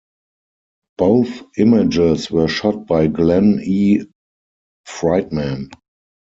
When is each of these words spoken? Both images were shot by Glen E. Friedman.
Both 0.97 1.43
images 1.59 2.31
were 2.31 2.47
shot 2.47 2.87
by 2.87 3.05
Glen 3.05 3.61
E. 3.63 4.01
Friedman. 4.83 5.69